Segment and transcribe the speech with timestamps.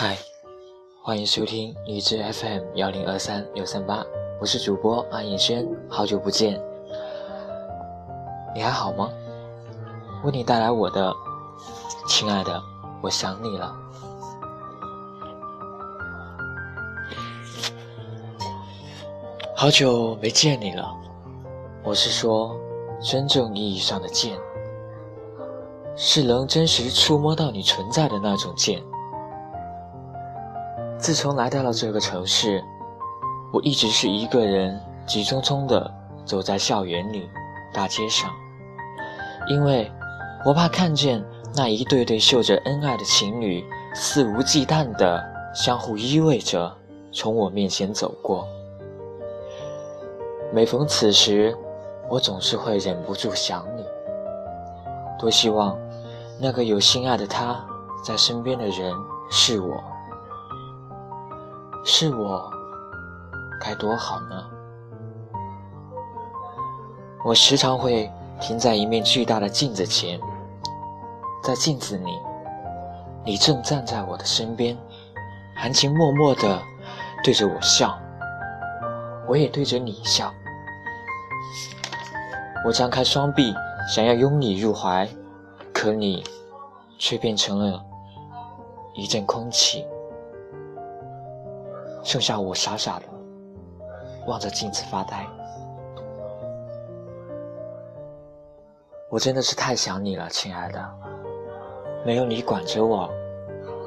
[0.00, 0.16] 嗨，
[1.02, 4.06] 欢迎收听荔枝 FM 幺零二三六三八，
[4.40, 6.62] 我是主播安以轩，好久不见，
[8.54, 9.10] 你还好吗？
[10.22, 11.12] 为你带来我的
[12.06, 12.62] 亲爱的，
[13.02, 13.76] 我想你了，
[19.56, 20.94] 好久没见你了，
[21.82, 22.56] 我是说
[23.02, 24.38] 真正意义上的见，
[25.96, 28.80] 是能真实触摸到你存在的那种见。
[30.98, 32.62] 自从来到了这个城市，
[33.52, 35.90] 我一直是一个人急匆匆地
[36.24, 37.30] 走在校园里、
[37.72, 38.28] 大街上，
[39.48, 39.90] 因为
[40.44, 41.24] 我怕看见
[41.54, 45.24] 那一对对秀着恩爱的情侣肆无忌惮地
[45.54, 46.76] 相互依偎着
[47.12, 48.46] 从我面前走过。
[50.52, 51.56] 每逢此时，
[52.08, 53.84] 我总是会忍不住想你，
[55.16, 55.78] 多希望
[56.40, 57.64] 那个有心爱的他
[58.04, 58.92] 在身边的人
[59.30, 59.80] 是我。
[61.84, 62.50] 是我，
[63.60, 64.44] 该多好呢！
[67.24, 70.20] 我时常会停在一面巨大的镜子前，
[71.42, 72.12] 在镜子里，
[73.24, 74.76] 你正站在我的身边，
[75.56, 76.62] 含情脉脉地
[77.24, 77.98] 对着我笑，
[79.26, 80.32] 我也对着你笑。
[82.64, 83.54] 我张开双臂，
[83.88, 85.08] 想要拥你入怀，
[85.72, 86.22] 可你
[86.98, 87.82] 却变成了
[88.94, 89.86] 一阵空气。
[92.02, 93.04] 剩下我傻傻的
[94.26, 95.26] 望着镜子发呆，
[99.10, 100.94] 我真的是太想你了，亲爱的。
[102.04, 103.10] 没有你管着我，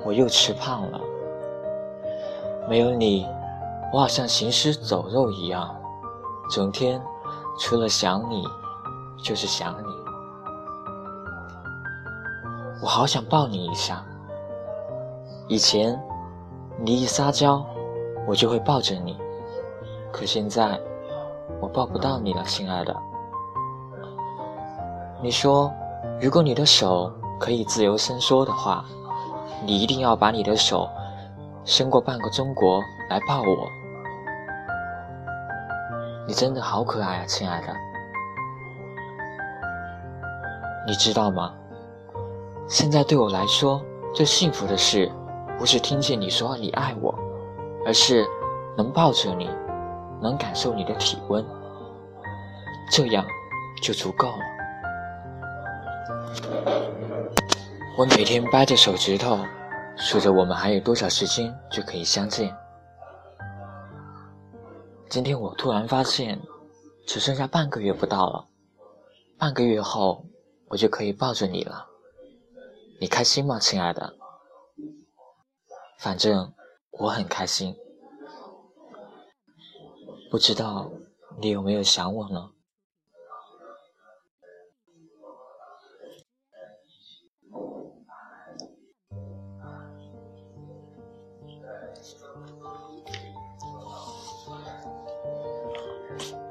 [0.06, 1.00] 我又吃胖了。
[2.68, 3.28] 没有你，
[3.94, 5.76] 我好像行尸走肉一样，
[6.50, 7.02] 整天
[7.60, 8.44] 除了想你
[9.24, 9.92] 就是想你。
[12.84, 14.04] 我好想抱你一下。
[15.48, 16.00] 以前
[16.80, 17.66] 你一撒娇。
[18.32, 19.18] 我就会抱着你，
[20.10, 20.80] 可现在
[21.60, 22.96] 我抱不到你了，亲爱的。
[25.22, 25.70] 你说，
[26.22, 28.86] 如果你的手可以自由伸缩的话，
[29.66, 30.88] 你一定要把你的手
[31.66, 33.68] 伸过半个中国来抱我。
[36.26, 37.68] 你真的好可爱啊，亲爱的。
[40.88, 41.54] 你知道吗？
[42.66, 43.82] 现在对我来说
[44.14, 45.12] 最幸福的事，
[45.60, 47.14] 不是听见你说你爱我。
[47.86, 48.28] 而是
[48.78, 49.50] 能抱着你，
[50.22, 51.46] 能感受你的体温，
[52.92, 53.26] 这样
[53.82, 54.38] 就足够了。
[57.98, 59.40] 我每天掰着手指头，
[59.98, 62.56] 数着我们还有多少时间就可以相见。
[65.10, 66.40] 今天我突然发现，
[67.08, 68.46] 只剩下半个月不到了，
[69.38, 70.24] 半个月后
[70.70, 71.88] 我就可以抱着你了。
[73.00, 74.14] 你开心吗，亲爱的？
[75.98, 76.54] 反正。
[77.00, 77.76] 我很开心，
[80.30, 80.92] 不知道
[81.40, 82.52] 你有没有想我呢？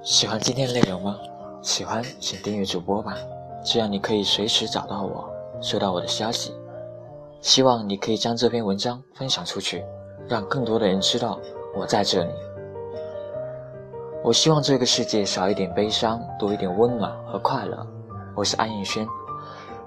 [0.03, 1.17] 喜欢今天的内容吗？
[1.63, 3.15] 喜欢请订阅主播吧，
[3.65, 5.31] 这样你可以随时找到我，
[5.63, 6.53] 收到我的消息。
[7.41, 9.85] 希望你可以将这篇文章分享出去。
[10.31, 11.41] 让更多的人知道
[11.75, 12.31] 我在这里。
[14.23, 17.85] 我希望这个世界少一点悲伤，多一点温暖和快乐。
[18.37, 19.05] 我是安逸轩，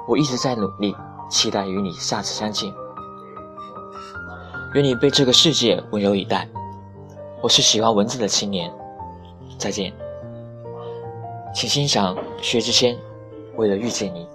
[0.05, 0.93] 我一直在努力，
[1.29, 2.73] 期待与你下次相见。
[4.73, 6.45] 愿你被这个世界温柔以待。
[7.41, 8.69] 我是喜欢文字的青年，
[9.57, 9.93] 再见。
[11.55, 12.95] 请欣赏薛之谦
[13.55, 14.25] 《为了遇见你》。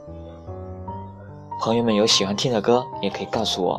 [1.60, 3.78] 朋友们有喜欢听的歌，也可以告诉我。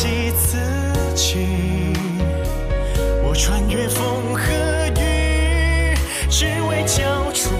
[0.00, 0.56] 惜自
[1.14, 1.92] 己，
[3.22, 4.40] 我穿越风和
[4.98, 5.94] 雨，
[6.30, 7.50] 只为交出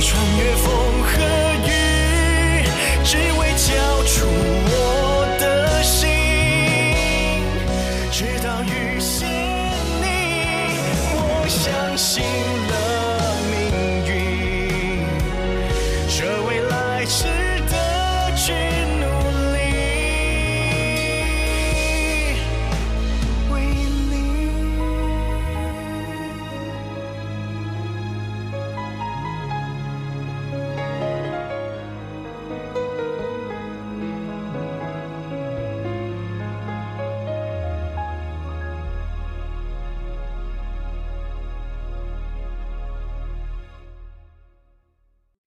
[0.00, 0.72] 穿越风
[1.02, 1.18] 和
[1.66, 2.62] 雨
[3.02, 3.77] 只为见